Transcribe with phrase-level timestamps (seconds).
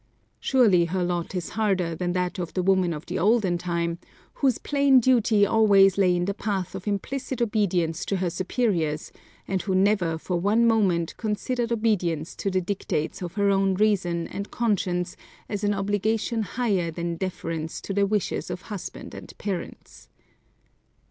[0.39, 3.99] Surely her lot is harder than that of the woman of the olden time,
[4.33, 9.11] whose plain duty always lay in the path of implicit obedience to her superiors,
[9.47, 14.25] and who never for one moment considered obedience to the dictates of her own reason
[14.29, 15.15] and conscience
[15.47, 20.09] as an obligation higher than deference to the wishes of husband and parents.